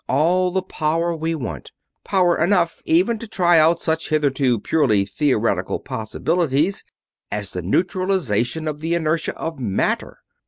All 0.09 0.49
the 0.49 0.63
power 0.63 1.15
we 1.15 1.35
want 1.35 1.71
power 2.03 2.35
enough 2.35 2.81
even 2.85 3.19
to 3.19 3.27
try 3.27 3.59
out 3.59 3.83
such 3.83 4.09
hitherto 4.09 4.59
purely 4.59 5.05
theoretical 5.05 5.77
possibilities 5.79 6.83
as 7.31 7.51
the 7.51 7.61
neutralization 7.61 8.67
of 8.67 8.79
the 8.79 8.95
inertia 8.95 9.35
of 9.37 9.59
matter!" 9.59 10.17